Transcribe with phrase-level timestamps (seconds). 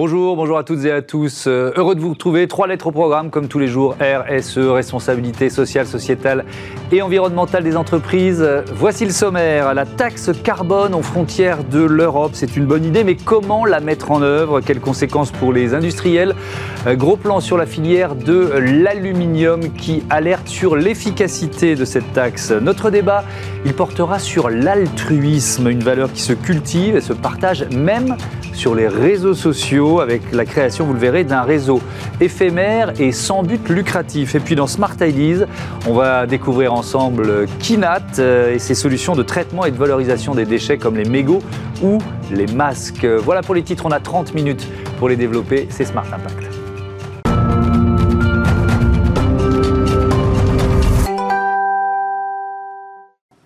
[0.00, 1.48] Bonjour, bonjour à toutes et à tous.
[1.48, 2.46] Euh, heureux de vous retrouver.
[2.46, 3.96] Trois lettres au programme, comme tous les jours.
[4.00, 6.44] RSE, responsabilité sociale, sociétale
[6.92, 8.48] et environnementale des entreprises.
[8.72, 9.74] Voici le sommaire.
[9.74, 14.12] La taxe carbone aux frontières de l'Europe, c'est une bonne idée, mais comment la mettre
[14.12, 14.60] en œuvre?
[14.60, 16.36] Quelles conséquences pour les industriels?
[16.86, 22.52] Euh, Gros plan sur la filière de l'aluminium qui alerte sur l'efficacité de cette taxe.
[22.52, 23.24] Notre débat,
[23.64, 28.16] il portera sur l'altruisme, une valeur qui se cultive et se partage même
[28.52, 31.80] sur les réseaux sociaux avec la création, vous le verrez, d'un réseau
[32.20, 34.34] éphémère et sans but lucratif.
[34.34, 35.46] Et puis dans Smart Ideas,
[35.86, 40.44] on va découvrir ensemble Kinat euh, et ses solutions de traitement et de valorisation des
[40.44, 41.42] déchets comme les mégots
[41.82, 41.98] ou
[42.30, 43.04] les masques.
[43.06, 44.66] Voilà pour les titres, on a 30 minutes
[44.98, 46.57] pour les développer, c'est Smart Impact.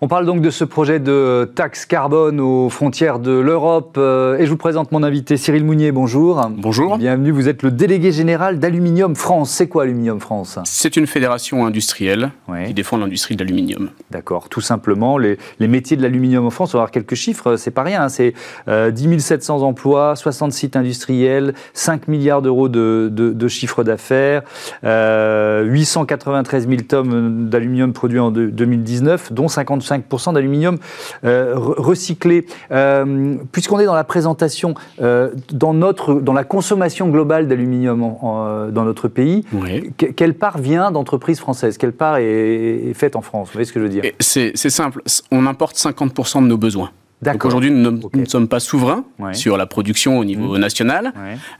[0.03, 4.45] On parle donc de ce projet de taxe carbone aux frontières de l'Europe euh, et
[4.45, 6.45] je vous présente mon invité Cyril Mounier, bonjour.
[6.57, 6.97] Bonjour.
[6.97, 9.51] Bienvenue, vous êtes le délégué général d'Aluminium France.
[9.51, 10.59] C'est quoi Aluminium France?
[10.65, 12.33] C'est une fédération industrielle
[12.67, 13.91] qui défend l'industrie de l'aluminium.
[14.11, 17.71] D'accord, tout simplement, les, métiers de l'aluminium en France, on va avoir quelques chiffres, c'est
[17.71, 18.09] pas rien, hein.
[18.09, 18.33] c'est
[18.67, 24.41] 10 700 emplois, 60 sites industriels, 5 milliards d'euros de, de, chiffre d'affaires,
[24.83, 30.77] 893 000 tonnes d'aluminium produits en 2019, dont 55 5% d'aluminium
[31.23, 32.45] euh, recyclé.
[32.71, 38.01] Euh, puisqu'on est dans la présentation, euh, dans, notre, dans la consommation globale d'aluminium
[38.71, 39.43] dans notre pays,
[39.97, 41.77] quelle part vient d'entreprises françaises?
[41.77, 43.47] Quelle part est, faite en France?
[43.47, 44.03] Vous voyez ce que je veux dire?
[44.19, 46.91] C'est simple, on importe 50% de nos besoins.
[47.23, 50.59] Donc aujourd'hui, nous, ne sommes pas souverains sur la production au niveau mmh.
[50.59, 51.13] national.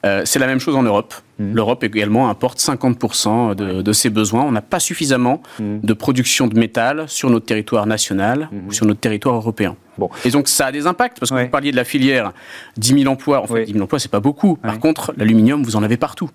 [0.05, 1.13] Euh, c'est la même chose en Europe.
[1.39, 1.53] Mmh.
[1.53, 4.43] L'Europe également importe 50% de, ses besoins.
[4.43, 5.79] On n'a pas suffisamment mmh.
[5.83, 9.75] de production de métal sur notre territoire national ou sur notre territoire européen.
[9.97, 10.09] Bon.
[10.25, 12.33] Et donc ça a des impacts, parce que vous parliez de la filière,
[12.77, 14.55] 10 000 emplois, en fait 10 000 emplois c'est pas beaucoup.
[14.57, 16.29] Par contre, l'aluminium, vous en avez partout.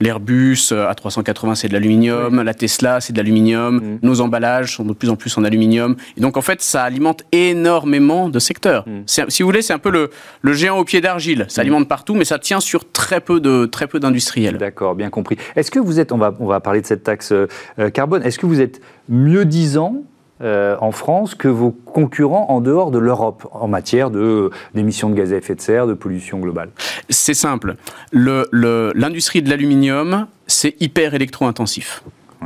[0.00, 2.42] L'Airbus euh, A380, c'est de l'aluminium.
[2.42, 3.76] La Tesla, c'est de l'aluminium.
[3.76, 3.98] Mm.
[4.02, 5.96] Nos emballages sont de plus en plus en aluminium.
[6.16, 8.84] Et donc, en fait, ça alimente énormément de secteurs.
[8.88, 9.28] Mm.
[9.28, 10.10] Si vous voulez, c'est un peu le,
[10.42, 11.46] le, géant au pied d'argile.
[11.48, 11.62] Ça mm.
[11.62, 14.58] alimente partout, mais ça tient sur très peu de très peu d'industriels.
[14.58, 15.36] D'accord, bien compris.
[15.56, 18.38] Est-ce que vous êtes, on va, on va parler de cette taxe euh, carbone, est-ce
[18.38, 20.02] que vous êtes mieux disant
[20.42, 25.32] euh, en France que vos concurrents en dehors de l'Europe en matière d'émissions de, gaz
[25.32, 26.70] à effet de serre, de pollution globale
[27.08, 27.76] C'est simple.
[28.12, 32.02] L'industrie de l'aluminium, c'est hyper électro-intensif.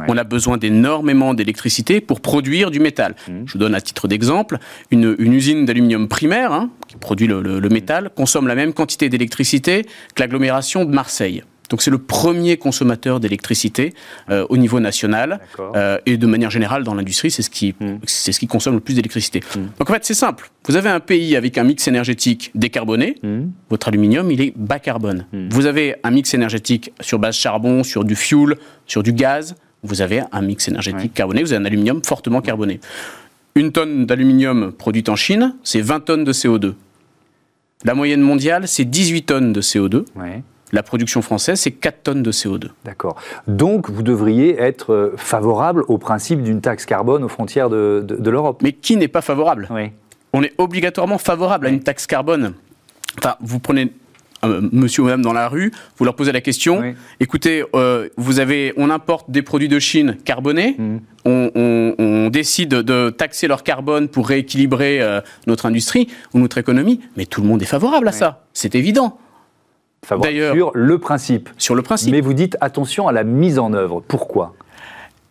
[0.06, 3.16] On a besoin d'énormément d'électricité pour produire du métal.
[3.26, 3.32] Mmh.
[3.46, 4.58] Je vous donne à titre d'exemple,
[4.90, 9.84] une, usine d'aluminium primaire, hein, qui produit le, le métal, consomme la même quantité d'électricité
[10.14, 11.42] que l'agglomération de Marseille.
[11.68, 13.94] Donc c'est le premier consommateur d'électricité
[14.30, 17.98] euh, au niveau national euh, et de manière générale dans l'industrie, c'est ce qui hmm.
[18.04, 19.40] c'est ce qui consomme le plus d'électricité.
[19.54, 19.66] Hmm.
[19.78, 20.50] Donc en fait c'est simple.
[20.66, 23.46] Vous avez un pays avec un mix énergétique décarboné, hmm.
[23.70, 25.26] votre aluminium il est bas carbone.
[25.50, 29.54] Vous avez un mix énergétique sur base charbon, sur du fuel, sur du gaz.
[29.82, 31.42] Vous avez un mix énergétique carboné.
[31.42, 32.80] Vous avez un aluminium fortement carboné.
[33.54, 36.74] Une tonne d'aluminium produite en Chine, c'est 20 tonnes de CO2.
[37.84, 40.04] La moyenne mondiale, c'est 18 tonnes de CO2.
[40.16, 40.42] Ouais.
[40.72, 42.68] La production française, c'est 4 tonnes de CO2.
[42.84, 43.16] D'accord.
[43.46, 48.60] Donc, vous devriez être euh, favorable au principe d'une taxe carbone aux frontières de, l'Europe.
[48.62, 49.68] Mais qui n'est pas favorable?
[49.70, 49.90] Oui.
[50.34, 52.52] On est obligatoirement favorable à une taxe carbone.
[53.18, 53.92] Enfin, vous prenez
[54.44, 58.38] euh, monsieur ou madame dans la rue, vous leur posez la question, écoutez, euh, vous
[58.38, 60.98] avez, on importe des produits de Chine carbonés, mmh.
[61.24, 65.00] on, décide de taxer leur carbone pour rééquilibrer
[65.46, 69.18] notre industrie ou notre économie, mais tout le monde est favorable à ça, c'est évident
[70.06, 71.48] sur le principe.
[71.58, 72.12] Sur le principe.
[72.12, 74.02] Mais vous dites attention à la mise en œuvre.
[74.06, 74.54] Pourquoi?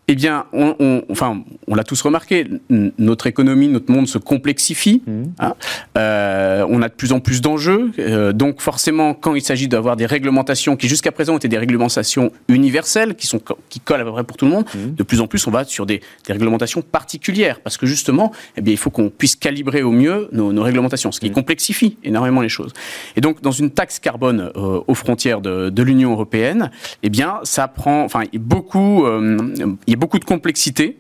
[0.09, 5.01] Eh bien, on, enfin, on l'a tous remarqué, notre économie, notre monde se complexifie.
[5.05, 5.23] Mmh.
[5.39, 5.53] Hein.
[5.97, 7.91] Euh, on a de plus en plus d'enjeux.
[7.99, 12.31] Euh, donc, forcément, quand il s'agit d'avoir des réglementations qui, jusqu'à présent, étaient des réglementations
[12.47, 14.95] universelles, qui, sont, qui collent à peu près pour tout le monde, mmh.
[14.95, 17.59] de plus en plus, on va sur des, réglementations particulières.
[17.59, 21.19] Parce que, justement, eh bien, il faut qu'on puisse calibrer au mieux nos, réglementations, ce
[21.19, 21.33] qui mmh.
[21.33, 22.71] complexifie énormément les choses.
[23.17, 26.71] Et donc, dans une taxe carbone euh, aux frontières de, de l'Union européenne,
[27.03, 29.05] eh bien, ça prend, enfin, beaucoup,
[29.85, 30.99] il beaucoup de complexité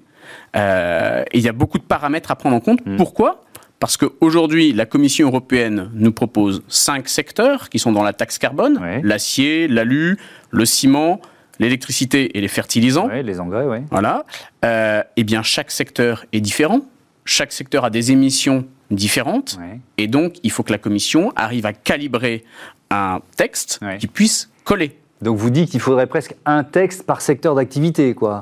[0.55, 2.85] euh, et il y a beaucoup de paramètres à prendre en compte.
[2.85, 2.97] Mm.
[2.97, 3.43] Pourquoi?
[3.79, 8.79] Parce qu'aujourd'hui, la Commission européenne nous propose cinq secteurs qui sont dans la taxe carbone
[9.03, 10.17] l'acier, l'alu,
[10.49, 11.21] le ciment,
[11.59, 13.07] l'électricité et les fertilisants.
[13.07, 13.77] les engrais, oui.
[13.91, 14.25] Voilà.
[14.65, 16.81] Euh, eh bien, chaque secteur est différent.
[17.25, 19.59] Chaque secteur a des émissions différentes.
[19.97, 22.43] Et donc, il faut que la Commission arrive à calibrer
[22.89, 24.97] un texte qui puisse coller.
[25.21, 28.41] Donc vous dites qu'il faudrait presque un texte par secteur d'activité, quoi,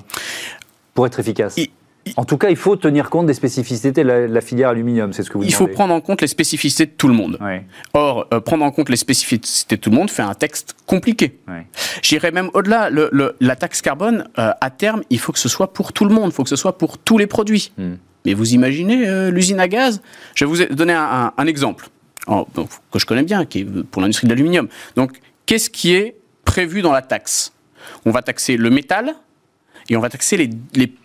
[0.94, 1.56] pour être efficace.
[2.18, 5.30] En tout cas, il faut tenir compte des spécificités de la, filière aluminium, c'est ce
[5.30, 7.40] que vous Il faut prendre en compte les spécificités de tout le monde.
[7.94, 11.40] Or, euh, prendre en compte les spécificités de tout le monde fait un texte compliqué.
[12.02, 12.90] J'irais même au-delà.
[13.40, 16.28] la taxe carbone, euh, à terme, il faut que ce soit pour tout le monde,
[16.28, 17.72] il faut que ce soit pour tous les produits.
[17.78, 17.96] Hmm.
[18.26, 20.02] Mais vous imaginez euh, l'usine à gaz?
[20.36, 21.90] Je vais vous donner un, exemple
[22.28, 24.68] que je connais bien, qui est pour l'industrie de l'aluminium.
[24.96, 25.12] Donc,
[25.46, 26.16] qu'est-ce qui est
[26.46, 27.54] prévu dans la taxe
[28.06, 29.16] On va taxer le métal,
[29.90, 30.50] et on va taxer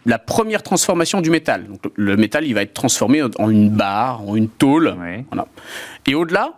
[0.06, 1.66] la première transformation du métal.
[1.66, 4.96] Donc, le métal, il va être transformé en une barre, en une tôle.
[6.06, 6.54] Et au-delà,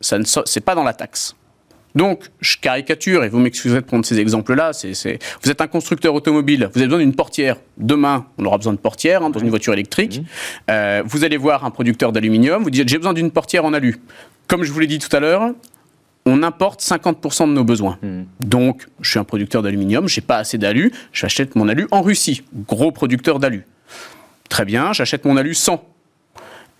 [0.00, 1.34] ce n'est pas dans la taxe.
[1.94, 4.72] Donc, je caricature, et vous m'excuserez de prendre ces exemples-là,
[5.42, 7.56] vous êtes un constructeur automobile, vous avez besoin d'une portière.
[7.78, 10.20] Demain, on aura besoin de portière hein, dans une voiture électrique.
[10.68, 14.00] Euh, vous allez voir un producteur d'aluminium, vous dites j'ai besoin d'une portière en alu.
[14.48, 15.52] Comme je vous l'ai dit tout à l'heure,
[16.26, 17.98] on importe 50% de nos besoins.
[18.02, 18.24] Hmm.
[18.40, 22.42] Donc, je suis un producteur d'aluminium, j'ai pas assez d'alu, j'achète mon alu en Russie,
[22.66, 23.66] gros producteur d'alu.
[24.48, 25.84] Très bien, j'achète mon alu 100.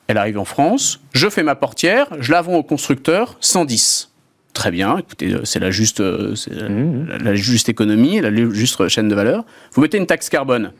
[0.06, 4.10] Elle arrive en France, je fais ma portière, je la vends au constructeur 110.
[4.52, 7.08] Très bien, écoutez, c'est la juste, euh, hmm.
[7.22, 9.44] la, juste économie, la juste chaîne de valeur.
[9.72, 10.72] Vous mettez une taxe carbone.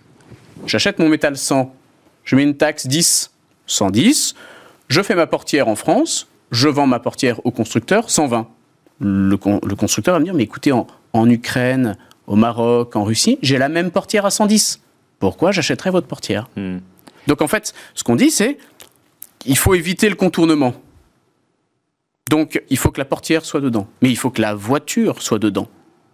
[0.66, 1.74] J'achète mon métal 100,
[2.24, 3.32] je mets une taxe 10,
[3.66, 4.34] 110.
[4.88, 8.48] Je fais ma portière en France, je vends ma portière au constructeur 120
[9.00, 11.96] le, constructeur va me dire, mais écoutez, en, Ukraine,
[12.26, 14.80] au Maroc, en Russie, j'ai la même portière à 110.
[15.18, 16.78] Pourquoi j'achèterais votre portière hmm.
[17.26, 18.58] Donc en fait, ce qu'on dit, c'est
[19.46, 20.74] il faut éviter le contournement.
[22.30, 25.38] Donc il faut que la portière soit dedans, mais il faut que la voiture soit
[25.38, 25.68] dedans.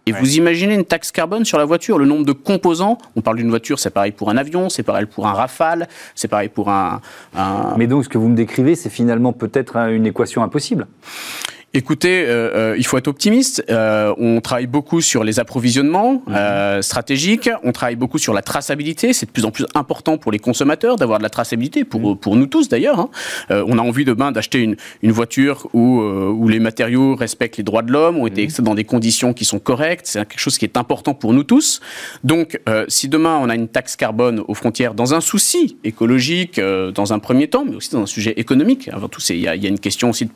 [0.07, 2.97] Et vous imaginez une taxe carbone sur la voiture, le nombre de composants.
[3.15, 6.27] On parle d'une voiture, c'est pareil pour un avion, c'est pareil pour un Rafale, c'est
[6.27, 7.01] pareil pour un,
[7.35, 10.87] un, Mais donc ce que vous me décrivez, c'est finalement peut-être une équation impossible.
[11.73, 13.63] Écoutez, euh, euh, il faut être optimiste.
[13.69, 16.81] Euh, on travaille beaucoup sur les approvisionnements mhm.
[16.81, 17.49] stratégiques.
[17.63, 19.13] On travaille beaucoup sur la traçabilité.
[19.13, 22.17] C'est de plus en plus important pour les consommateurs d'avoir de la traçabilité, pour, mhm.
[22.17, 22.99] pour nous tous d'ailleurs.
[22.99, 23.09] Hein.
[23.49, 27.83] on a envie demain d'acheter une, une voiture où, où les matériaux respectent les droits
[27.83, 28.63] de l'homme, ont été mmh.
[28.63, 30.07] dans des conditions qui sont correctes.
[30.07, 31.79] C'est quelque chose qui est important pour nous tous.
[32.23, 37.13] Donc, si demain on a une taxe carbone aux frontières dans un souci écologique, dans
[37.13, 39.69] un premier temps, mais aussi dans un sujet économique, avant tout, il y, y, a
[39.69, 40.31] une question aussi de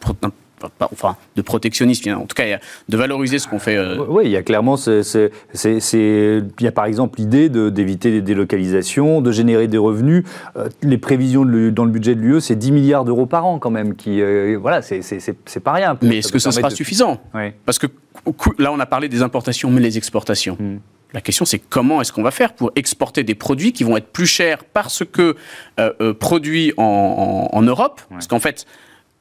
[0.79, 2.59] enfin, de protectionnisme, en tout cas
[2.89, 3.77] de valoriser ce qu'on fait.
[3.77, 3.97] Euh.
[4.07, 9.31] Oui, il y a clairement, il y a par exemple l'idée d'éviter les délocalisations, de
[9.31, 10.23] générer des revenus.
[10.57, 13.71] Euh, les prévisions dans le budget de l'UE, c'est 10 milliards d'euros par an quand
[13.71, 15.97] même, qui, euh, voilà, c'est pas rien.
[16.01, 17.19] Mais est-ce que ce sera suffisant?
[17.65, 17.87] Parce que
[18.57, 20.57] là, on a parlé des importations, mais les exportations.
[20.59, 20.77] Hmm.
[21.13, 24.07] La question, c'est comment est-ce qu'on va faire pour exporter des produits qui vont être
[24.07, 25.35] plus chers parce que
[26.19, 28.01] produits en, en Europe?
[28.09, 28.65] Parce qu'en fait,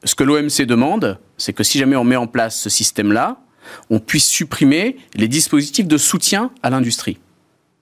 [0.05, 3.39] ce que l'OMC demande, c'est que si jamais on met en place ce système-là,
[3.91, 7.19] on puisse supprimer les dispositifs de soutien à l'industrie.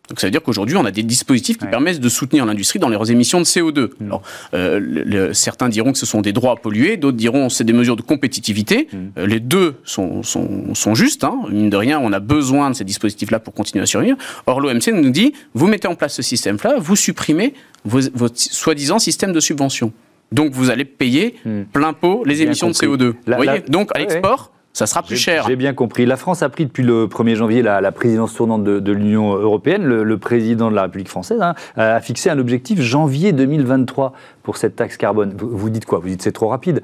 [0.09, 2.89] Donc ça veut dire qu'aujourd'hui, on a des dispositifs qui permettent de soutenir l'industrie dans
[2.89, 3.91] leurs émissions de CO2.
[3.99, 4.07] Mm.
[4.07, 4.23] Alors,
[4.53, 7.73] euh, certains diront que ce sont des droits à polluer, d'autres diront que c'est des
[7.73, 8.89] mesures de compétitivité.
[8.93, 8.97] Mm.
[9.17, 11.25] Euh, les deux sont, sont, sont justes.
[11.25, 11.41] Hein.
[11.51, 14.19] Mine de rien, on a besoin de ces dispositifs-là pour continuer à survivre.
[14.47, 17.55] Or, l'OMC nous dit, vous mettez en place ce système-là, vous supprimez
[17.85, 19.93] votre soi-disant système de subvention.
[20.33, 21.63] Donc vous allez payer hmm.
[21.73, 23.03] plein pot les émissions de CO2.
[23.03, 25.45] Vous voyez Donc à l'export, ça sera plus cher.
[25.47, 26.07] J'ai bien compris.
[26.07, 29.85] La France a pris depuis le 1er janvier la, présidence tournante de, l'Union européenne.
[29.85, 34.77] Le, président de la République française hein, a fixé un objectif janvier 2023 pour cette
[34.77, 35.35] taxe carbone.
[35.37, 35.99] vous dites quoi?
[35.99, 36.83] Vous dites c'est trop rapide?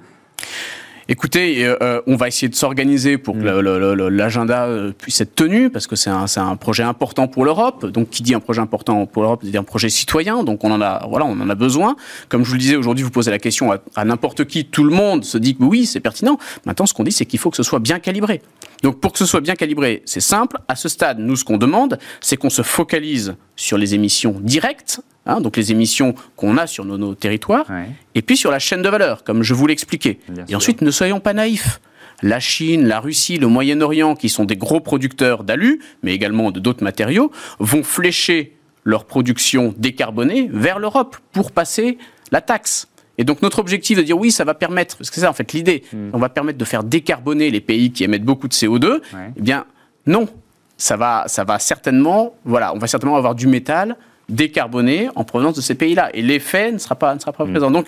[1.11, 4.09] Écoutez, euh, euh, on va essayer de s'organiser pour que mm.
[4.09, 7.87] l'agenda euh, puisse être tenu, parce que c'est un, un, projet important pour l'Europe.
[7.87, 10.45] Donc, qui dit un projet important pour l'Europe, dit un projet citoyen.
[10.45, 11.97] Donc, on en a, voilà, on en a besoin.
[12.29, 14.85] Comme je vous le disais, aujourd'hui, vous posez la question à, à n'importe qui, tout
[14.85, 16.37] le monde se dit que oui, c'est pertinent.
[16.67, 18.43] Maintenant, ce qu'on dit, c'est qu'il faut que ce soit bien calibré.
[18.83, 20.59] Donc, pour que ce soit bien calibré, c'est simple.
[20.69, 25.01] À ce stade, nous, ce qu'on demande, c'est qu'on se focalise sur les émissions directes
[25.29, 27.67] Hein, donc les émissions qu'on a sur nos, territoires,
[28.15, 30.19] et puis sur la chaîne de valeur, comme je vous l'expliquais.
[30.49, 31.81] Et ensuite, ne soyons pas naïfs.
[32.23, 36.59] La Chine, la Russie, le Moyen-Orient, qui sont des gros producteurs d'alu, mais également de
[36.59, 37.31] d'autres matériaux,
[37.61, 41.99] vont flécher leur production décarbonée vers l'Europe pour passer
[42.33, 42.89] la taxe.
[43.19, 45.35] Et donc notre objectif de dire oui, ça va permettre, parce que c'est ça en
[45.35, 46.11] fait l'idée, hmm.
[46.13, 49.01] on va permettre de faire décarboner les pays qui émettent beaucoup de CO2.
[49.37, 49.67] Eh bien
[50.07, 50.29] non,
[50.77, 53.97] ça va, ça va certainement, voilà, on va certainement avoir du métal
[54.29, 56.11] décarbonés en provenance de ces pays-là.
[56.15, 57.51] Et l'effet ne sera pas, ne sera pas mm.
[57.51, 57.71] présent.
[57.71, 57.87] Donc,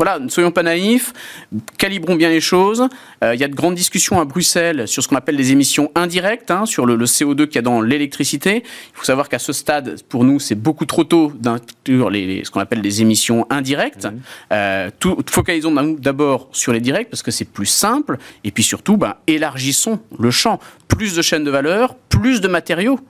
[0.00, 1.12] voilà, ne soyons pas naïfs,
[1.76, 2.88] calibrons bien les choses.
[3.22, 5.92] Euh, il y a de grandes discussions à Bruxelles sur ce qu'on appelle les émissions
[5.94, 8.62] indirectes, hein, sur le, CO2 qu'il y a dans l'électricité.
[8.64, 12.50] Il faut savoir qu'à ce stade, pour nous, c'est beaucoup trop tôt d'inclure les, ce
[12.50, 14.06] qu'on appelle les émissions indirectes.
[14.06, 14.20] Mmh.
[14.52, 18.16] Euh, tout, focalisons d'abord sur les directs parce que c'est plus simple.
[18.42, 20.60] Et puis surtout, ben, élargissons le champ.
[20.88, 23.00] Plus de chaînes de valeur, plus de matériaux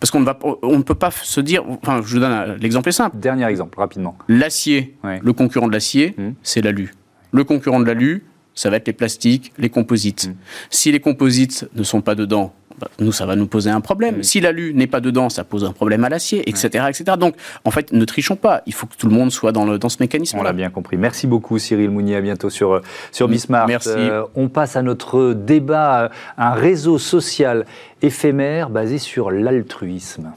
[0.00, 2.92] Parce qu'on ne, va, on ne peut pas se dire, enfin je vous donne l'exemple
[2.92, 3.16] simple.
[3.18, 4.16] Dernier exemple, rapidement.
[4.28, 6.30] L'acier, le concurrent de l'acier, mmh.
[6.42, 6.94] c'est l'alu.
[7.32, 8.24] Le concurrent de l'alu,
[8.54, 10.28] ça va être les plastiques, les composites.
[10.28, 10.34] Mmh.
[10.70, 14.22] Si les composites ne sont pas dedans, bah, nous, ça va nous poser un problème.
[14.22, 17.16] Si l'alu n'est pas dedans, ça pose un problème à l'acier, etc., etc.
[17.18, 18.62] Donc, en fait, ne trichons pas.
[18.66, 20.38] Il faut que tout le monde soit dans, le, dans ce mécanisme.
[20.38, 20.96] On l'a bien compris.
[20.96, 22.16] Merci beaucoup, Cyril Mounier.
[22.16, 22.80] À bientôt sur,
[23.12, 23.68] sur Bismarck.
[23.68, 23.90] Merci.
[23.90, 27.66] Euh, on passe à notre débat, un réseau social
[28.02, 30.32] éphémère basé sur l'altruisme.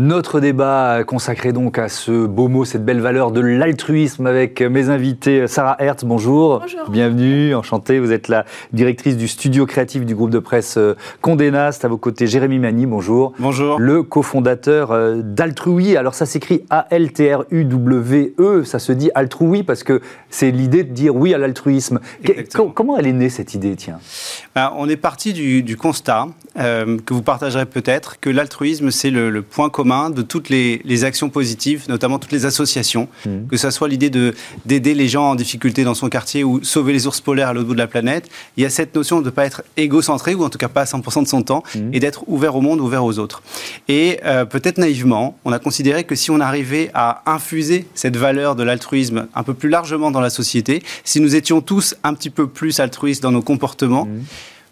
[0.00, 4.88] Notre débat consacré donc à ce beau mot, cette belle valeur de l'altruisme avec mes
[4.88, 5.46] invités.
[5.46, 6.60] Sarah Hertz, bonjour.
[6.60, 6.88] Bonjour.
[6.88, 7.98] Bienvenue, enchantée.
[7.98, 11.84] Vous êtes la directrice du studio créatif du groupe de presse euh, Condé Nast.
[11.84, 13.34] À vos côtés, Jérémy Mani, bonjour.
[13.38, 13.78] Bonjour.
[13.78, 15.98] Le cofondateur euh, d'Altrui.
[15.98, 18.64] Alors ça s'écrit A-L-T-R-U-W-E.
[18.64, 22.00] Ça se dit Altrui parce que c'est l'idée de dire oui à l'altruisme.
[22.74, 23.98] Comment elle est née cette idée, tiens?
[24.54, 26.28] Ben, On est parti du, constat
[26.58, 31.30] euh, que vous partagerez peut-être que l'altruisme, c'est le point commun de toutes les, actions
[31.30, 33.46] positives, notamment toutes les associations, mmh.
[33.48, 34.10] que ce soit l'idée
[34.66, 37.68] d'aider les gens en difficulté dans son quartier ou sauver les ours polaires à l'autre
[37.68, 38.28] bout de la planète.
[38.56, 40.82] Il y a cette notion de ne pas être égocentré, ou en tout cas pas
[40.82, 41.94] à 100% de son temps, mmh.
[41.94, 43.42] et d'être ouvert au monde, ouvert aux autres.
[43.88, 48.56] Et euh, peut-être naïvement, on a considéré que si on arrivait à infuser cette valeur
[48.56, 52.30] de l'altruisme un peu plus largement dans la société, si nous étions tous un petit
[52.30, 54.20] peu plus altruistes dans nos comportements, mmh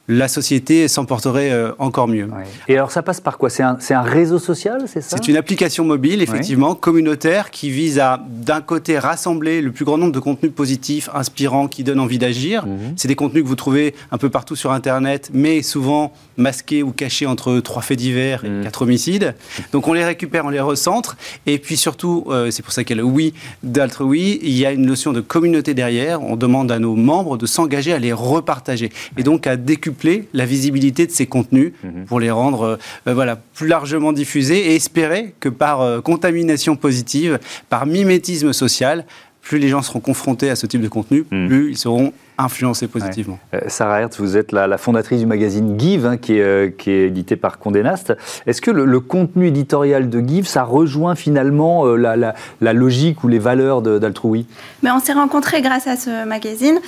[0.08, 2.28] la société s'emporterait euh, encore mieux.
[2.66, 3.50] Et alors ça passe par quoi?
[3.50, 5.18] C'est un, un, réseau social, c'est ça?
[5.18, 9.98] C'est une application mobile, effectivement, communautaire, qui vise à, d'un côté, rassembler le plus grand
[9.98, 12.66] nombre de contenus positifs, inspirants, qui donnent envie d'agir.
[12.66, 12.94] Mhm.
[12.96, 16.90] C'est des contenus que vous trouvez un peu partout sur Internet, mais souvent masqués ou
[16.92, 18.62] cachés entre trois faits divers et mhm.
[18.62, 19.34] quatre homicides.
[19.72, 21.18] Donc on les récupère, on les recentre.
[21.44, 24.56] Et puis surtout, euh, c'est pour ça qu'il y a le oui d'Altre Oui, il
[24.56, 26.22] y a une notion de communauté derrière.
[26.22, 28.90] On demande à nos membres de s'engager à les repartager.
[29.18, 29.97] Et donc à décupler
[30.32, 32.04] la visibilité de ces contenus mhm.
[32.06, 32.76] pour les rendre euh,
[33.06, 37.38] euh, voilà, plus largement diffusés et espérer que par euh, contamination positive,
[37.68, 39.04] par mimétisme social,
[39.42, 41.48] plus les gens seront confrontés à ce type de contenu, mhm.
[41.48, 43.38] plus ils seront influencer positivement.
[43.52, 46.90] Euh, Sarah Hertz, vous êtes la, fondatrice du magazine Give, hein, qui, est, euh, qui,
[46.90, 48.14] est, édité par Condé Nast.
[48.46, 53.28] Est-ce que le, contenu éditorial de Give, ça rejoint finalement euh, la, la, logique ou
[53.28, 54.46] les valeurs d'Altrui
[54.82, 56.78] Mais On s'est rencontrés grâce à ce magazine.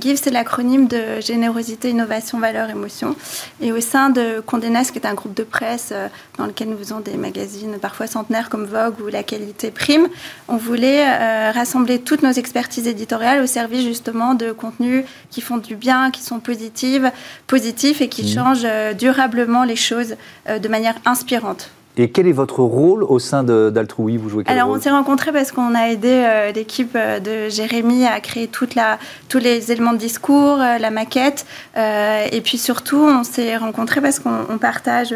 [0.00, 3.14] Give, c'est l'acronyme de générosité, innovation, valeur, émotion.
[3.60, 5.92] Et au sein de Condé Nast, qui est un groupe de presse
[6.38, 10.08] dans lequel nous faisons des magazines parfois centenaires comme Vogue ou La Qualité Prime,
[10.48, 15.76] on voulait rassembler toutes nos expertises éditoriales au service justement de contenus qui font du
[15.76, 17.10] bien, qui sont positives,
[17.46, 18.34] positifs et qui mmh.
[18.34, 20.16] changent euh, durablement les choses
[20.48, 21.70] euh, de manière inspirante.
[21.98, 24.16] Et quel est votre rôle au sein d'Altrui?
[24.16, 28.18] Vous jouez Alors, on s'est rencontrés parce qu'on a aidé euh, l'équipe de Jérémy à
[28.20, 28.98] créer toute la,
[29.28, 31.44] tous les éléments de discours, la maquette.
[31.76, 35.14] et puis surtout, on s'est rencontrés parce qu'on partage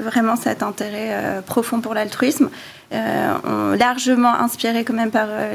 [0.00, 2.48] vraiment cet intérêt profond pour l'altruisme.
[2.94, 5.54] Euh, largement inspiré quand même par euh,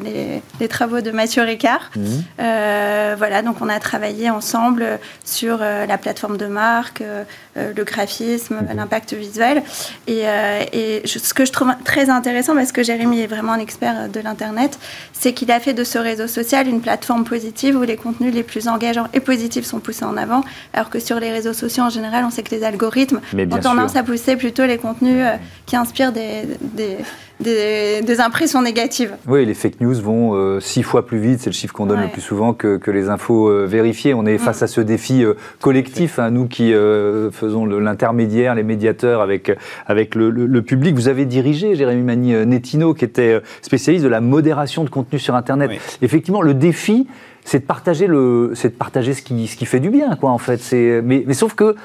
[0.60, 1.90] les, travaux de Mathieu Ricard.
[1.96, 2.02] Mmh.
[2.40, 7.02] Euh, voilà, donc on a travaillé ensemble sur la plateforme de marque,
[7.56, 8.76] le graphisme, mmh.
[8.76, 9.64] l'impact visuel.
[10.08, 10.24] Et,
[11.06, 14.78] ce que je trouve très intéressant, parce que Jérémy est vraiment un expert de l'Internet,
[15.14, 18.44] c'est qu'il a fait de ce réseau social une plateforme positive où les contenus les
[18.44, 20.44] plus engageants et positifs sont poussés en avant,
[20.74, 23.96] alors que sur les réseaux sociaux en général, on sait que les algorithmes ont tendance
[23.96, 25.26] à pousser plutôt les contenus
[25.66, 26.98] qui inspirent des, des,
[28.20, 29.16] impressions négatives.
[29.28, 32.02] Oui, les fake news vont euh, six fois plus vite, c'est le chiffre qu'on donne
[32.02, 34.14] le plus souvent que, les infos euh, vérifiées.
[34.14, 34.40] On est mm.
[34.40, 36.74] face à ce défi euh, collectif, hein, nous qui
[37.32, 39.52] faisons l'intermédiaire, les médiateurs avec,
[39.86, 40.96] avec le, public.
[40.96, 45.36] Vous avez dirigé, Jérémy Mani Nettino, qui était spécialiste de la modération de contenu sur
[45.36, 45.72] Internet.
[46.02, 47.08] Effectivement, le défi,
[47.46, 50.32] c'est de partager le, c'est de partager ce qui, ce qui fait du bien, quoi,
[50.32, 50.60] en fait.
[50.60, 51.76] C'est, mais, mais sauf que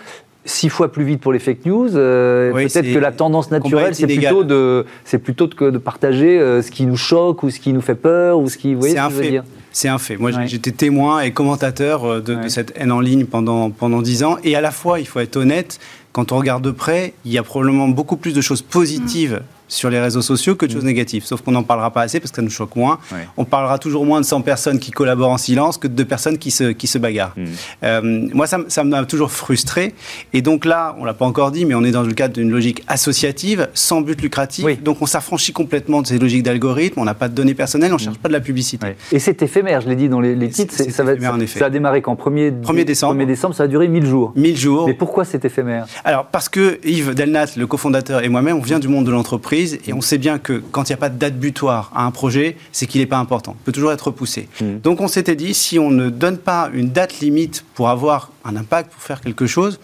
[0.44, 1.96] six fois plus vite pour les fake news.
[1.96, 6.62] Euh, peut-être que la tendance naturelle, c'est plutôt de, c'est plutôt de, de partager euh,
[6.62, 8.96] ce qui nous choque ou ce qui nous fait peur ou ce qui, vous voyez
[8.96, 10.16] ce que je veux dire c'est un fait.
[10.16, 14.38] Moi, j'étais témoin et commentateur euh, de, cette haine en ligne pendant pendant dix ans.
[14.44, 15.80] Et à la fois, il faut être honnête,
[16.12, 19.42] quand on regarde de près, il y a probablement beaucoup plus de choses positives
[19.75, 20.87] sur les réseaux sociaux que de choses mm.
[20.87, 21.25] négatives.
[21.25, 22.99] Sauf qu'on n'en parlera pas assez parce que ça nous choque moins.
[23.37, 26.50] On parlera toujours moins de 100 personnes qui collaborent en silence que de personnes qui
[26.50, 27.35] se, qui se bagarrent.
[27.37, 27.45] Mm.
[27.83, 29.95] Euh, moi, ça, ça m'a toujours frustré.
[30.33, 32.50] Et donc là, on l'a pas encore dit, mais on est dans le cadre d'une
[32.50, 34.83] logique associative, sans but lucratif.
[34.83, 37.00] Donc on s'affranchit complètement de ces logiques d'algorithme.
[37.00, 38.23] On n'a pas de données personnelles, on ne cherche mm.
[38.23, 38.87] pas de la publicité.
[39.12, 40.75] Et c'est éphémère, je l'ai dit dans les, titres.
[40.75, 41.12] Ça, va,
[41.47, 42.14] ça, a démarré quand?
[42.14, 43.21] 1er, 1er décembre.
[43.21, 44.33] 1er décembre, ça a duré 1000 jours.
[44.37, 44.87] 1000 jours.
[44.87, 45.87] Mais pourquoi c'est éphémère?
[46.04, 49.63] Alors, parce que Yves Delnat, le cofondateur, et moi-même, on vient du monde de l'entreprise
[49.87, 52.11] et on sait bien que quand il n'y a pas de date butoir à un
[52.11, 53.56] projet, c'est qu'il n'est pas important.
[53.61, 54.49] Il peut toujours être repoussé.
[54.61, 54.78] Mmh.
[54.83, 58.56] Donc on s'était dit, si on ne donne pas une date limite pour avoir un
[58.56, 59.80] impact, pour faire quelque chose,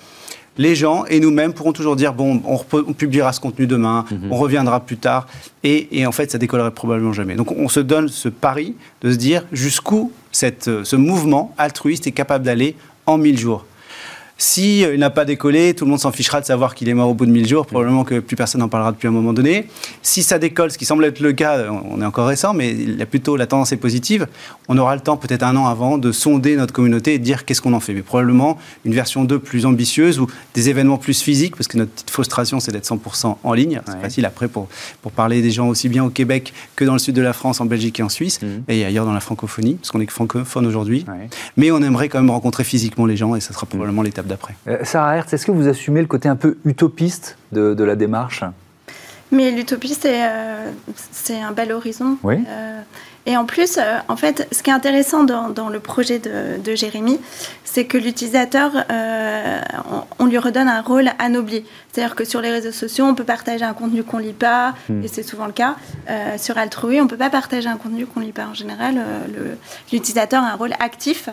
[0.59, 4.17] les gens et nous-mêmes pourront toujours dire bon, on, publiera ce contenu demain, mmh.
[4.31, 5.27] on reviendra plus tard,
[5.65, 7.35] et, en fait, ça décollerait probablement jamais.
[7.35, 12.45] Donc, on se donne ce pari de se dire jusqu'où ce mouvement altruiste est capable
[12.45, 13.65] d'aller en 1000 jours.
[14.43, 17.11] Si il n'a pas décollé, tout le monde s'en fichera de savoir qu'il est mort
[17.11, 17.67] au bout de 1000 jours.
[17.67, 19.67] Probablement que plus personne n'en parlera depuis un moment donné.
[20.01, 23.37] Si ça décolle, ce qui semble être le cas, on est encore récent, mais plutôt
[23.37, 24.27] la tendance est positive.
[24.69, 27.45] On aura le temps, peut-être un an avant, de sonder notre communauté et de dire
[27.45, 27.93] qu'est-ce qu'on en fait.
[27.93, 28.57] Mais probablement
[28.87, 32.61] une version 2 plus ambitieuse ou des événements plus physiques, parce que notre petite frustration,
[32.61, 33.83] c'est d'être 100% en ligne.
[33.87, 34.69] C'est facile après pour,
[35.03, 37.61] pour parler des gens aussi bien au Québec que dans le sud de la France,
[37.61, 38.47] en Belgique et en Suisse, mmh.
[38.71, 41.05] et ailleurs dans la francophonie, parce qu'on est francophone aujourd'hui.
[41.59, 44.55] Mais on aimerait quand même rencontrer physiquement les gens et ça sera probablement l'étape d'après.
[44.69, 48.45] Euh, Sarah Hertz, est-ce que vous assumez le côté un peu utopiste de, la démarche?
[49.31, 50.71] Mais l'utopie, c'est euh,
[51.31, 52.17] un bel horizon.
[52.23, 52.37] Oui.
[52.49, 52.81] Euh,
[53.27, 57.19] et en plus, euh, en fait, ce qui est intéressant dans, le projet de, Jérémy,
[57.65, 59.61] c'est que l'utilisateur, euh,
[60.19, 61.65] on, lui redonne un rôle anobli.
[61.93, 65.05] C'est-à-dire que sur les réseaux sociaux, on peut partager un contenu qu'on lit pas, hmm.
[65.05, 65.77] et c'est souvent le cas.
[66.09, 68.47] Euh, sur Altrui, on peut pas partager un contenu qu'on lit pas.
[68.47, 68.99] En général,
[69.93, 71.29] l'utilisateur a un rôle actif.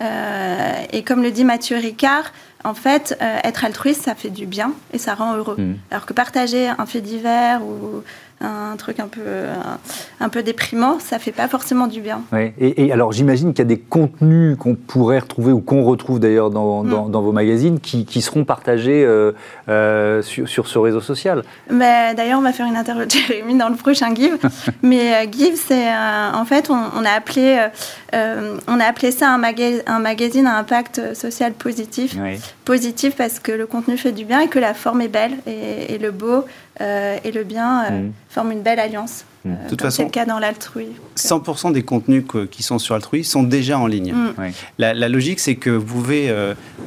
[0.00, 2.32] et comme le dit Mathieu Ricard,
[2.64, 5.56] en fait, être altruiste, ça fait du bien et ça rend heureux.
[5.58, 5.74] Hmm.
[5.90, 8.02] Alors que partager un fait divers ou
[8.42, 9.20] un truc un peu,
[10.20, 12.22] un, peu déprimant, ça fait pas forcément du bien.
[12.58, 16.50] Et, alors j'imagine qu'il y a des contenus qu'on pourrait retrouver ou qu'on retrouve d'ailleurs
[16.50, 17.10] dans, mm.
[17.10, 19.32] dans, vos magazines qui, qui seront partagés euh,
[19.68, 21.42] euh, sur, sur, ce réseau social.
[21.70, 24.38] D'ailleurs, on va faire une interview de Jérémy dans le prochain Give.
[24.82, 27.66] Mais euh, Give, c'est en fait, on, a appelé,
[28.12, 32.16] on a appelé ça un, un magazine à impact social positif.
[32.64, 35.94] Positif parce que le contenu fait du bien et que la forme est belle et,
[35.94, 36.71] et le beau euh,
[37.24, 38.12] et le bien euh, mm.
[38.28, 39.24] forment une belle alliance.
[39.44, 39.50] Mm.
[39.50, 40.88] Euh, toute façon, c'est le cas dans l'altrui.
[41.16, 44.12] 100% des contenus qui sont sur Altrui sont déjà en ligne.
[44.12, 44.34] Mm.
[44.78, 46.34] La, la, logique, c'est que vous pouvez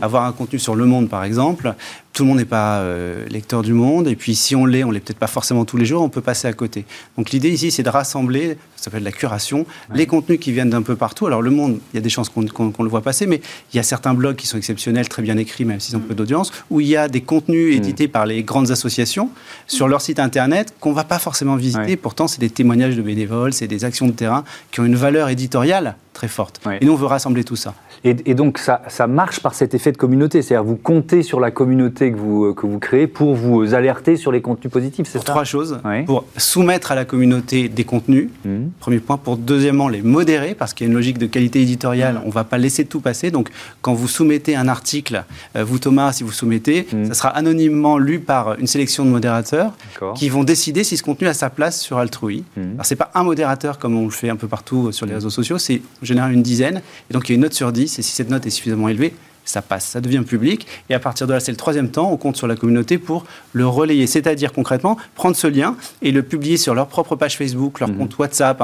[0.02, 1.76] avoir un contenu sur Le Monde, par exemple,
[2.16, 4.92] tout le monde n'est pas euh, lecteur du monde, et puis si on l'est, on
[4.92, 6.86] l'est peut-être pas forcément tous les jours, on peut passer à côté.
[7.18, 10.82] Donc l'idée ici, c'est de rassembler, ça s'appelle la curation, les contenus qui viennent d'un
[10.82, 11.28] peu partout.
[11.28, 13.42] Alors le monde, il y a des chances qu'on le voit passer, mais
[13.74, 16.16] il y a certains blogs qui sont exceptionnels, très bien écrits, même s'ils ont peu
[16.16, 17.78] d'audience, où il y a des contenus mm.
[17.78, 19.30] édités par les grandes associations
[19.68, 21.98] sur leur site internet qu'on va pas forcément visiter.
[21.98, 25.28] Pourtant, c'est des témoignages de bénévoles, c'est des actions de terrain qui ont une valeur
[25.28, 26.60] éditoriale très forte.
[26.82, 27.76] Et nous, on veut rassembler tout ça.
[28.04, 30.42] Et, donc, ça, ça, marche par cet effet de communauté.
[30.42, 34.32] C'est-à-dire, vous comptez sur la communauté que vous, que vous créez pour vous alerter sur
[34.32, 35.80] les contenus positifs, c'est ça Trois choses.
[36.06, 38.50] Pour soumettre à la communauté des contenus, mmh.
[38.80, 39.18] premier point.
[39.18, 42.16] Pour deuxièmement, les modérer, parce qu'il y a une logique de qualité éditoriale.
[42.16, 42.22] Mmh.
[42.24, 43.30] On ne va pas laisser tout passer.
[43.30, 43.50] Donc,
[43.82, 45.26] quand vous soumettez un article,
[45.56, 47.06] euh, vous Thomas, si vous soumettez, mmh.
[47.06, 49.74] ça sera anonymement lu par une sélection de modérateurs
[50.16, 52.46] qui vont décider si ce contenu a sa place sur Altrui.
[52.56, 55.30] Alors, c'est pas un modérateur comme on le fait un peu partout sur les réseaux
[55.30, 56.82] sociaux, c'est en général une dizaine.
[57.10, 58.88] Et donc, il y a une note sur 10 et si cette note est suffisamment
[58.88, 59.14] élevée,
[59.46, 60.68] ça passe, ça devient public.
[60.90, 63.26] Et à partir de là, c'est le troisième temps, on compte sur la communauté pour
[63.54, 64.08] le relayer.
[64.08, 67.98] C'est-à-dire concrètement, prendre ce lien et le publier sur leur propre page Facebook, leur mhm.
[67.98, 68.62] compte WhatsApp,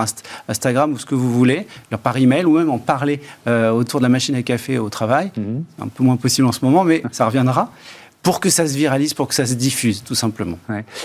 [0.47, 3.99] Instagram ou ce que vous voulez, leur par email ou même en parler euh, autour
[3.99, 5.31] de la machine à café au travail.
[5.37, 5.63] Mhm.
[5.81, 7.71] Un peu moins possible en ce moment, mais ça reviendra
[8.23, 10.57] pour que ça se viralise, pour que ça se diffuse, tout simplement.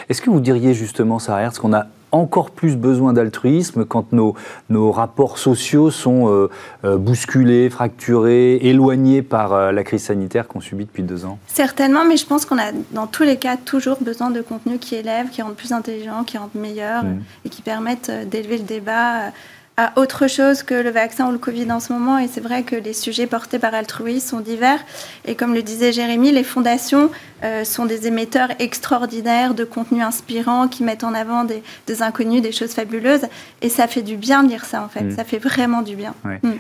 [0.09, 4.35] Est-ce que vous diriez justement, Sarah ce qu'on a encore plus besoin d'altruisme quand nos,
[4.71, 6.49] nos, rapports sociaux sont euh,
[6.85, 11.39] euh, bousculés, fracturés, éloignés par euh, la crise sanitaire qu'on subit depuis deux ans?
[11.47, 14.95] Certainement, mais je pense qu'on a dans tous les cas toujours besoin de contenus qui
[14.95, 17.23] élèvent, qui rendent plus intelligents, qui rendent meilleurs mmh.
[17.45, 19.33] et qui permettent d'élever le débat
[19.79, 22.19] à autre chose que le vaccin ou le Covid en ce moment.
[22.19, 24.79] Et c'est vrai que les sujets portés par Altrui sont divers.
[25.27, 27.11] Et comme le disait Jérémy, les fondations
[27.45, 32.53] euh, sont des émetteurs extraordinaires de contenus inspirants qui mettent en avant des, inconnus, des
[32.53, 33.27] choses fabuleuses.
[33.61, 35.03] Et ça fait du bien de lire ça, en fait.
[35.03, 35.17] Mm.
[35.17, 36.15] Ça fait vraiment du bien.
[36.25, 36.53] Mm.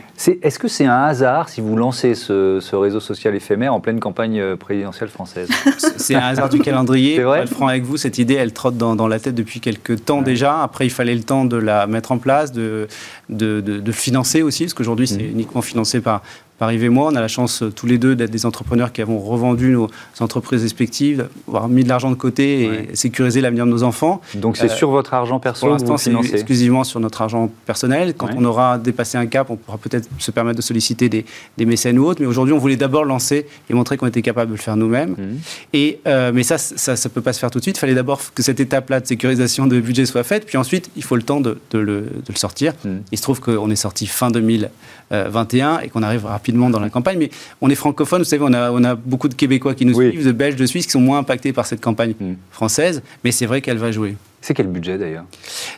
[0.43, 4.39] Est-ce que c'est un hasard si vous lancez ce, réseau social éphémère en pleine campagne
[4.39, 5.49] euh, présidentielle française?
[5.97, 7.23] C'est un hasard du calendrier.
[7.23, 10.21] Pour être franc avec vous, cette idée, elle trotte dans, la tête depuis quelques temps
[10.21, 10.63] déjà.
[10.63, 12.89] Après, il fallait le temps de la mettre en place, de,
[13.29, 15.31] de, financer aussi, parce qu'aujourd'hui, c'est mm.
[15.33, 16.23] uniquement financé par,
[16.59, 17.11] par Yves et moi.
[17.13, 19.89] On a la chance euh, tous les deux d'être des entrepreneurs qui avons revendu nos
[20.21, 24.21] entreprises respectives, avoir mis de l'argent de côté et sécurisé l'avenir de nos enfants.
[24.35, 28.15] Donc c'est euh, sur votre argent personnel Pour l'instant, c'est exclusivement sur notre argent personnel.
[28.15, 31.25] Quand on aura dépassé un cap, on pourra peut-être se permettre de solliciter des,
[31.57, 32.21] des mécènes ou autres.
[32.21, 35.11] Mais aujourd'hui, on voulait d'abord lancer et montrer qu'on était capable de le faire nous-mêmes.
[35.11, 35.39] Mhm.
[35.73, 37.77] Et euh, mais ça, ça ne peut pas se faire tout de suite.
[37.77, 40.47] Il fallait d'abord que cette étape-là de sécurisation de budget soit faite.
[40.47, 42.73] Puis ensuite, il faut le temps de, de, le, de le, sortir.
[42.85, 43.03] Mhm.
[43.13, 47.19] Il se trouve qu'on est sorti fin 2021 et qu'on arrive rapidement dans la campagne.
[47.19, 47.31] Mais
[47.61, 50.25] on est francophone, vous savez, on a, on a beaucoup de Québécois qui nous suivent,
[50.25, 52.35] de Belges, de Suisses qui sont moins impactés par cette campagne mm.
[52.51, 54.17] française, mais c'est vrai qu'elle va jouer.
[54.47, 55.25] C'est quel budget d'ailleurs?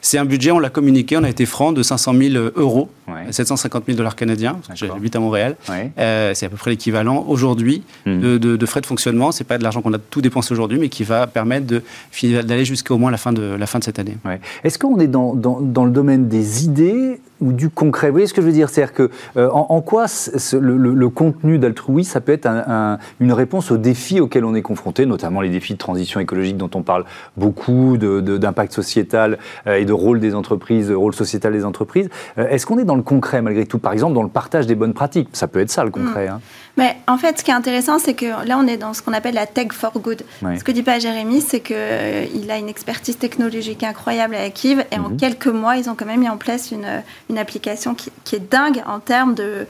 [0.02, 2.90] C'est un budget, on l'a communiqué, on a été franc de 500 000 euros,
[3.31, 4.59] 750 000 dollars canadiens.
[4.74, 5.57] J'habite à Montréal.
[5.98, 8.37] Euh, c'est à peu près l'équivalent aujourd'hui hmm.
[8.37, 9.33] de, frais de fonctionnement.
[9.33, 12.98] C'est pas de l'argent qu'on a tout dépensé aujourd'hui, mais qui va permettre d'aller jusqu'au
[12.98, 14.18] moins la fin de, la fin de cette année.
[14.64, 18.35] Est-ce qu'on est dans, dans, le domaine des idées ou du concret Vous voyez ce
[18.35, 18.68] que je veux dire?
[18.68, 20.07] C'est-à-dire que euh, en, quoi
[20.53, 22.48] le, contenu d'altrui, ça peut être
[23.20, 26.70] une réponse aux défis auxquels on est confronté, notamment les défis de transition écologique dont
[26.74, 27.05] on parle
[27.37, 32.09] beaucoup, d'impact sociétal euh, et de rôle des entreprises, rôle sociétal des entreprises.
[32.37, 33.79] Est-ce qu'on est dans le concret malgré tout?
[33.79, 36.29] Par exemple, dans le partage des bonnes pratiques, ça peut être ça le concret.
[36.29, 36.33] Hmm.
[36.33, 36.40] Hein.
[36.78, 39.12] Mais en fait, ce qui est intéressant, c'est que là, on est dans ce qu'on
[39.12, 40.22] appelle la tech for good.
[40.40, 44.48] Ce que dit pas Jérémy, c'est qu'il euh, il a une expertise technologique incroyable à
[44.48, 45.16] Kiv, et en mhm.
[45.16, 48.50] quelques mois, ils ont quand même mis en place une, une application qui, qui est
[48.50, 49.66] dingue en termes de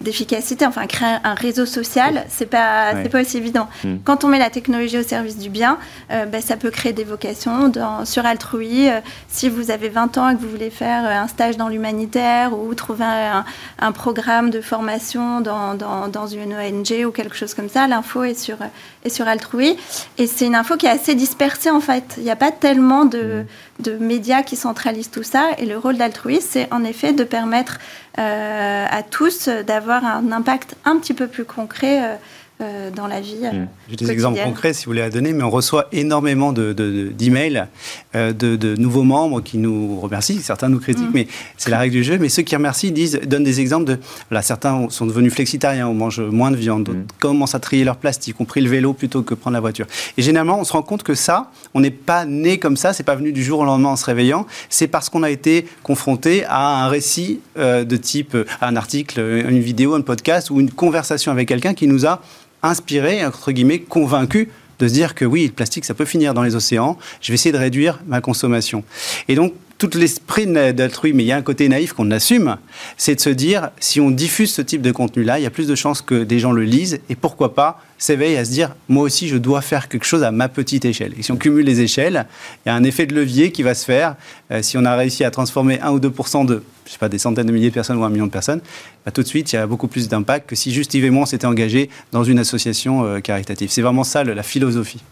[0.00, 0.64] d'efficacité.
[0.64, 3.68] Enfin, créer un réseau social, c'est pas c'est pas aussi évident.
[3.82, 3.96] Hmm.
[4.04, 5.78] Quand on met la technologie au service du bien,
[6.10, 8.88] euh, ben, ça peut créer des vocations dans, sur Altrui.
[8.88, 11.68] Euh, si vous avez 20 ans et que vous voulez faire euh, un stage dans
[11.68, 13.44] l'humanitaire ou trouver un,
[13.80, 18.22] un, programme de formation dans, dans, dans, une ONG ou quelque chose comme ça, l'info
[18.22, 18.58] est sur
[19.04, 19.76] est sur Altrui.
[20.16, 22.14] Et c'est une info qui est assez dispersée en fait.
[22.18, 23.44] Il n'y a pas tellement de,
[23.80, 23.82] hmm.
[23.82, 25.48] de médias qui centralisent tout ça.
[25.58, 27.78] Et le rôle d'Altrui, c'est en effet de permettre
[28.18, 32.18] à tous d'avoir un impact un petit peu plus concret
[32.60, 33.36] euh, euh, dans la vie.
[33.36, 33.68] Mmh.
[33.88, 37.66] J'ai des exemples concrets si vous voulez à donner, mais on reçoit énormément d'emails
[38.14, 40.40] de, de, de, nouveaux membres qui nous remercient.
[40.40, 41.14] Certains nous critiquent, mmh.
[41.14, 42.18] mais c'est la règle du jeu.
[42.18, 43.98] Mais ceux qui remercient disent, donnent des exemples de.
[44.30, 47.06] Là, certains sont devenus flexitariens ou mangent moins de viande, d'autres mmh.
[47.20, 49.86] commencent à trier leur plastique, ont pris le vélo plutôt que prendre la voiture.
[50.16, 53.02] Et généralement, on se rend compte que ça, on n'est pas né comme ça, c'est
[53.02, 56.44] pas venu du jour au lendemain en se réveillant, c'est parce qu'on a été confronté
[56.46, 61.32] à un récit euh, de type, un article, une vidéo, un podcast ou une conversation
[61.32, 62.20] avec quelqu'un qui nous a
[62.62, 66.42] inspiré, entre guillemets, convaincu de se dire que oui, le plastique, ça peut finir dans
[66.42, 68.84] les océans, je vais essayer de réduire ma consommation.
[69.26, 72.56] Et donc, tout l'esprit d'altruisme, mais il y a un côté naïf qu'on assume,
[72.96, 75.68] c'est de se dire, si on diffuse ce type de contenu-là, il y a plus
[75.68, 79.04] de chances que des gens le lisent, et pourquoi pas s'éveille à se dire, moi
[79.04, 81.14] aussi, je dois faire quelque chose à ma petite échelle.
[81.16, 82.26] Et si on cumule les échelles,
[82.64, 84.16] il y a un effet de levier qui va se faire.
[84.50, 86.08] Euh, si on a réussi à transformer 1 ou 2
[86.44, 88.60] de, je sais pas, des centaines de milliers de personnes ou un million de personnes,
[89.04, 91.10] bah, tout de suite, il y a beaucoup plus d'impact que si juste Yves et
[91.10, 93.70] moi, on s'était engagés dans une association euh, caritative.
[93.70, 95.02] C'est vraiment ça, la philosophie.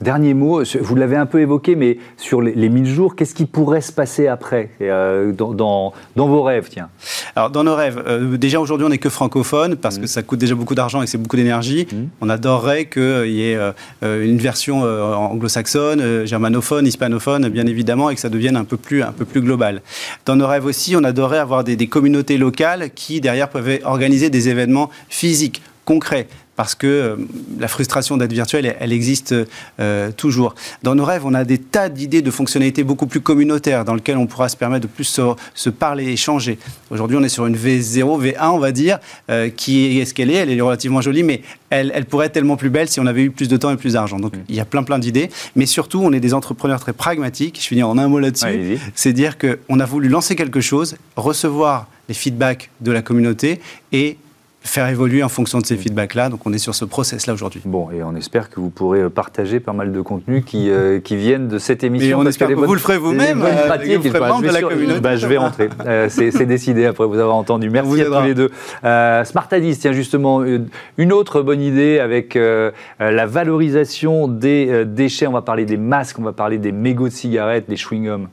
[0.00, 3.46] Dernier mot, vous l'avez un peu évoqué, mais sur les, les 1000 jours, qu'est-ce qui
[3.46, 6.90] pourrait se passer après, euh, dans, dans, vos rêves tiens
[7.34, 10.08] Alors, dans nos rêves, euh, déjà aujourd'hui, on n'est que francophone, parce que mmh.
[10.08, 11.86] ça coûte déjà beaucoup d'argent et c'est beaucoup d'énergie.
[11.90, 11.96] Mmh.
[12.20, 13.72] On adorerait qu'il y ait euh,
[14.02, 19.12] une version anglo-saxonne, germanophone, hispanophone, bien évidemment, et que ça devienne un peu plus, un
[19.12, 19.80] peu plus global.
[20.26, 24.28] Dans nos rêves aussi, on adorerait avoir des, des communautés locales qui, derrière, peuvent organiser
[24.28, 27.16] des événements physiques concrets parce que euh,
[27.58, 29.34] la frustration d'être virtuel, elle, existe
[29.80, 30.54] euh, toujours.
[30.82, 34.16] Dans nos rêves, on a des tas d'idées de fonctionnalités beaucoup plus communautaires dans lesquelles
[34.16, 35.20] on pourra se permettre de plus
[35.54, 36.58] se, parler, échanger.
[36.90, 38.98] Aujourd'hui, on est sur une V0, V1, on va dire,
[39.30, 40.34] euh, qui est ce qu'elle est.
[40.34, 43.22] Elle est relativement jolie, mais elle, elle, pourrait être tellement plus belle si on avait
[43.22, 44.18] eu plus de temps et plus d'argent.
[44.18, 45.30] Donc, il y a plein, plein d'idées.
[45.56, 47.58] Mais surtout, on est des entrepreneurs très pragmatiques.
[47.60, 48.78] Je finis en un mot là-dessus.
[48.94, 53.60] C'est dire qu'on a voulu lancer quelque chose, recevoir les feedbacks de la communauté
[53.92, 54.18] et
[54.64, 56.30] faire évoluer en fonction de ces feedbacks-là.
[56.30, 57.60] Donc on est sur ce process-là aujourd'hui.
[57.64, 61.00] Bon, et on espère que vous pourrez euh, partager pas mal de contenus qui, euh,
[61.00, 62.18] qui viennent de cette émission.
[62.18, 63.42] Et on espère que, vous le ferez vous-même.
[63.42, 65.00] Euh, pratiques, vous la communauté.
[65.00, 65.68] Bah, je vais rentrer.
[66.08, 67.68] C'est décidé après vous avoir entendu.
[67.70, 68.50] Merci à tous les deux.
[68.82, 70.42] Smart Addis, tiens justement,
[70.96, 75.26] une autre bonne idée avec la valorisation des déchets.
[75.26, 78.26] On va parler des masques, on va parler des mégots de cigarettes, des chewing-gums.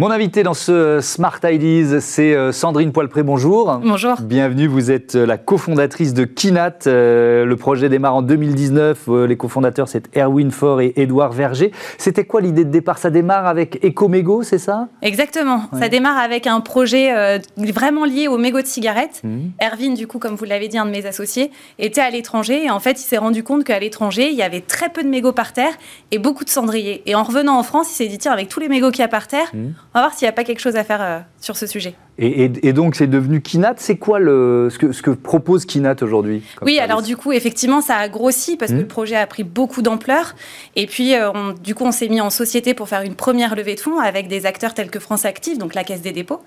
[0.00, 3.22] Mon invité dans ce Smart Ideas, c'est euh, Sandrine Poilpré.
[3.22, 3.82] Bonjour.
[3.84, 4.16] Bonjour.
[4.22, 4.66] Bienvenue.
[4.66, 6.78] Vous êtes euh, la cofondatrice de Kinat.
[6.86, 9.08] Euh, le projet démarre en 2019.
[9.28, 11.70] Les cofondateurs, c'est Erwin Faure et Édouard Verger.
[11.98, 12.96] C'était quoi l'idée de départ?
[12.96, 14.88] Ça démarre avec Ecomégo, c'est ça?
[15.02, 15.64] Exactement.
[15.78, 19.20] Ça démarre avec un projet vraiment lié aux mégots de cigarettes.
[19.22, 19.48] Mmh.
[19.62, 22.64] Erwin, du coup, comme vous l'avez dit, un de mes associés, était à l'étranger.
[22.64, 25.08] Et en fait, il s'est rendu compte qu'à l'étranger, il y avait très peu de
[25.08, 25.74] mégots par terre
[26.10, 27.02] et beaucoup de cendriers.
[27.04, 29.04] Et en revenant en France, il s'est dit, tiens, avec tous les mégots qu'il y
[29.04, 29.68] a par terre, mmh.
[29.92, 31.94] On va voir s'il n'y a pas quelque chose à faire euh, sur ce sujet.
[32.22, 33.74] Et, donc, c'est devenu Kinat.
[33.78, 37.80] C'est quoi le, ce, que, ce que propose Kinat aujourd'hui Oui, alors du coup, effectivement,
[37.80, 38.80] ça a grossi parce que hmm.
[38.80, 40.36] le projet a pris beaucoup d'ampleur.
[40.76, 41.30] Et puis, euh,
[41.64, 44.28] du coup, on s'est mis en société pour faire une première levée de fonds avec
[44.28, 46.42] des acteurs tels que France Active, donc la Caisse des dépôts.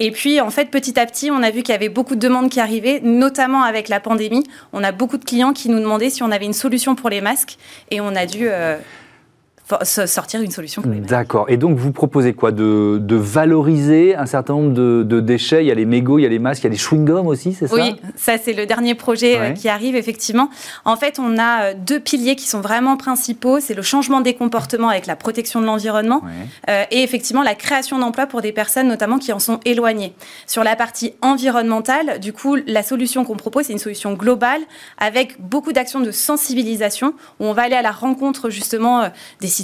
[0.00, 2.20] Et puis, en fait, petit à petit, on a vu qu'il y avait beaucoup de
[2.20, 4.44] demandes qui arrivaient, notamment avec la pandémie.
[4.72, 7.20] On a beaucoup de clients qui nous demandaient si on avait une solution pour les
[7.20, 7.58] masques.
[7.90, 8.48] Et on a dû...
[8.48, 8.76] Euh,
[9.84, 10.82] sortir une solution.
[10.86, 11.46] D'accord.
[11.48, 12.52] Et donc vous proposez quoi?
[12.52, 15.64] De, valoriser un certain nombre de, déchets?
[15.64, 17.26] Il y a les mégots, il y a les masques, il y a les chewing-gums
[17.26, 17.74] aussi, c'est ça?
[17.74, 20.50] Oui, ça c'est le dernier projet qui arrive effectivement.
[20.84, 23.60] En fait, on a deux piliers qui sont vraiment principaux.
[23.60, 26.22] C'est le changement des comportements avec la protection de l'environnement
[26.68, 30.14] et effectivement la création d'emplois pour des personnes notamment qui en sont éloignées.
[30.46, 34.60] Sur la partie environnementale, du coup, la solution qu'on propose, c'est une solution globale
[34.98, 39.08] avec beaucoup d'actions de sensibilisation où on va aller à la rencontre justement euh,
[39.40, 39.61] des citoyens,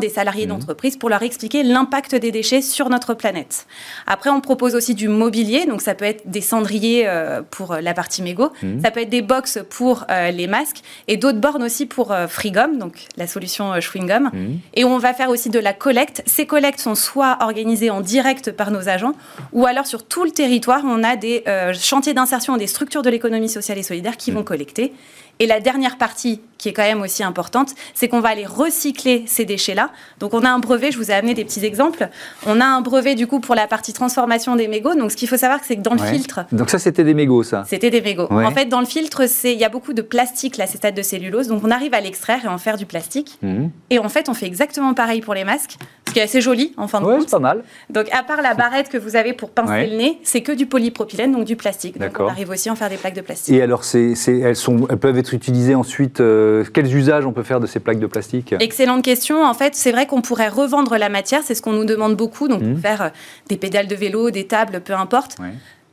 [0.00, 0.50] des salariés mmh.
[0.50, 3.66] d'entreprise pour leur expliquer l'impact des déchets sur notre planète.
[4.06, 7.94] Après, on propose aussi du mobilier, donc ça peut être des cendriers euh, pour la
[7.94, 8.80] partie mégot, mmh.
[8.82, 12.78] ça peut être des box pour euh, les masques et d'autres bornes aussi pour Freegum,
[12.78, 14.30] donc la solution Chewing-Gum.
[14.32, 14.58] Mmh.
[14.74, 16.22] Et on va faire aussi de la collecte.
[16.26, 19.12] Ces collectes sont soit organisées en direct par nos agents
[19.52, 23.10] ou alors sur tout le territoire, on a des chantiers d'insertion et des structures de
[23.10, 24.92] l'économie sociale et solidaire qui vont collecter.
[25.40, 29.24] Et la dernière partie, qui est quand même aussi importante, c'est qu'on va aller recycler
[29.26, 29.90] ces déchets-là.
[30.18, 32.08] Donc on a un brevet, je vous ai amené des petits exemples.
[32.46, 34.94] On a un brevet du coup pour la partie transformation des mégots.
[34.94, 36.40] Donc ce qu'il faut savoir, c'est que dans le filtre...
[36.52, 38.28] Donc ça, c'était des mégots, ça C'était des mégots.
[38.30, 41.48] En fait, dans le filtre, il y a beaucoup de plastique, l'acétate de cellulose.
[41.48, 43.38] Donc on arrive à l'extraire et en faire du plastique.
[43.42, 43.70] Mhm.
[43.90, 45.76] Et en fait, on fait exactement pareil pour les masques,
[46.08, 47.22] ce qui est assez joli en fin de compte.
[47.22, 47.62] c'est pas mal.
[47.90, 50.66] Donc à part la barrette que vous avez pour pincer le nez, c'est que du
[50.66, 51.98] polypropylène, donc du plastique.
[51.98, 53.54] Donc on arrive aussi à en faire des plaques de plastique.
[53.54, 57.60] Et alors, elles, sont, elles peuvent être utilisées ensuite euh, Quels usages on peut faire
[57.60, 58.54] de ces plaques de plastique?
[58.60, 59.44] Excellente question.
[59.44, 62.48] En fait, c'est vrai qu'on pourrait revendre la matière, c'est ce qu'on nous demande beaucoup,
[62.48, 62.76] donc mmh.
[62.78, 63.08] faire euh,
[63.48, 65.36] des pédales de vélo, des tables, peu importe.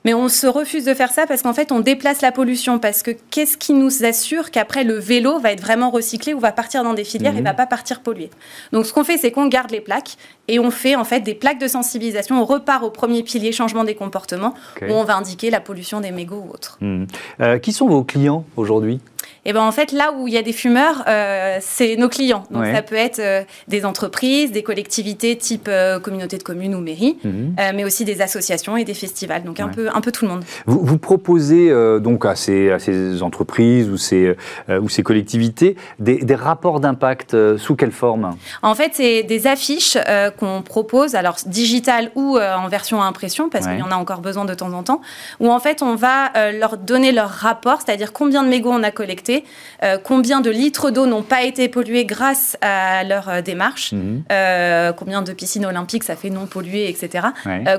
[0.05, 2.77] Mais on se refuse de faire ça parce qu'en fait, on déplace la pollution.
[2.77, 6.51] Parce que qu'est-ce qui nous assure qu'après, le vélo va être vraiment recyclé ou va
[6.51, 7.45] partir dans des filières et et mmh.
[7.45, 8.29] va pas partir pollué?
[8.71, 11.33] Donc, ce qu'on fait, c'est qu'on garde les plaques et on fait en fait des
[11.33, 12.39] plaques de sensibilisation.
[12.39, 16.11] On repart au premier pilier, changement des comportements, où on va indiquer la pollution des
[16.11, 16.77] mégots ou autres.
[16.81, 17.05] Mmh.
[17.41, 18.99] Euh, qui sont vos clients aujourd'hui?
[19.45, 22.43] Et ben en fait là où il y a des fumeurs, euh, c'est nos clients.
[22.49, 26.81] Donc ça peut être euh, des entreprises, des collectivités type euh, communauté de communes ou
[26.81, 27.53] mairie, mhm.
[27.75, 29.43] mais aussi des associations et des festivals.
[29.43, 30.43] Donc un peu un peu tout le monde.
[30.65, 34.35] Vous, vous proposez donc à ces, à ces, entreprises ou ces
[34.69, 38.35] ou ces collectivités des, des rapports d'impact sous quelle forme?
[38.63, 39.97] En fait c'est des affiches
[40.39, 44.21] qu'on propose, alors digitales ou en version à impression parce qu'il y en a encore
[44.21, 45.01] besoin de temps en temps,
[45.39, 48.91] où en fait on va leur donner leur rapport, c'est-à-dire combien de mégots on a
[48.91, 49.34] collecté
[49.83, 54.23] euh, combien de litres d'eau n'ont pas été pollués grâce à leur euh, démarche, mhm.
[54.31, 57.27] euh, combien de piscines olympiques ça fait non polluées, etc.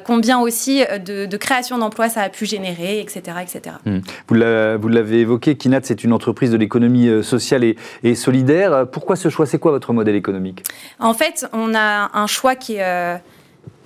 [0.05, 3.39] combien aussi de, création d'emplois ça a pu générer, etc.
[3.43, 3.77] etc.
[3.85, 4.03] Mhm.
[4.29, 7.65] Vous l'avez évoqué, Kinat, c'est une entreprise de l'économie sociale
[8.03, 8.87] et, solidaire.
[8.91, 9.47] Pourquoi ce choix?
[9.47, 10.65] C'est quoi votre modèle économique?
[10.99, 13.21] En fait, on a un choix qui est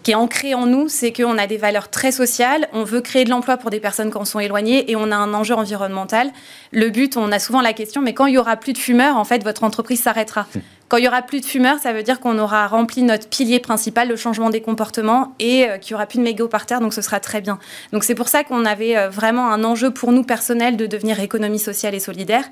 [0.02, 3.24] qui est ancré en nous, c'est qu'on a des valeurs très sociales, on veut créer
[3.24, 6.30] de l'emploi pour des personnes qui en sont éloignées et on a un enjeu environnemental.
[6.72, 9.16] Le but, on a souvent la question, mais quand il y aura plus de fumeurs,
[9.16, 10.46] en fait, votre entreprise s'arrêtera.
[10.90, 13.60] Quand il y aura plus de fumeurs, ça veut dire qu'on aura rempli notre pilier
[13.60, 16.80] principal, le changement des comportements, et euh, qu'il y aura plus de mégots par terre,
[16.80, 17.60] donc ce sera très bien.
[17.92, 21.20] Donc c'est pour ça qu'on avait euh, vraiment un enjeu pour nous personnel de devenir
[21.20, 22.42] économie sociale et solidaire.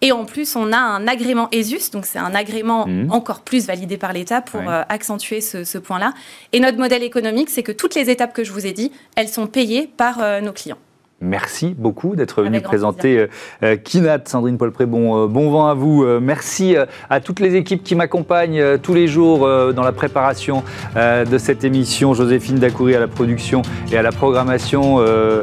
[0.00, 3.12] Et en plus, on a un agrément ESUS, donc c'est un agrément mmh.
[3.12, 6.14] encore plus validé par l'État pour euh, accentuer ce, ce point-là.
[6.54, 9.28] Et notre modèle économique, c'est que toutes les étapes que je vous ai dit, elles
[9.28, 10.78] sont payées par nos clients.
[11.22, 13.26] Merci beaucoup d'être venu présenter euh,
[13.62, 14.22] euh, Kinat.
[14.24, 16.04] Sandrine Paulpré, bon, euh, bon vent à vous.
[16.20, 16.74] merci
[17.08, 20.64] à toutes les équipes qui m'accompagnent tous les jours dans la préparation
[20.96, 22.14] de cette émission.
[22.14, 24.98] Joséphine Dacoury à la production et à la programmation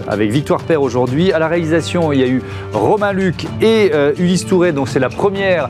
[0.07, 1.31] avec Victoire Père aujourd'hui.
[1.31, 2.41] À la réalisation, il y a eu
[2.73, 5.69] Romain Luc et Ulysse Touré, donc c'est la première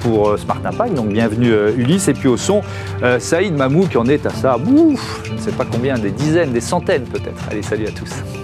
[0.00, 0.94] pour Smart Impact.
[0.94, 2.08] Donc bienvenue Ulysse.
[2.08, 2.62] Et puis au son,
[3.18, 6.52] Saïd Mamou qui en est à ça, ouf, je ne sais pas combien, des dizaines,
[6.52, 7.48] des centaines peut-être.
[7.50, 8.41] Allez, salut à tous.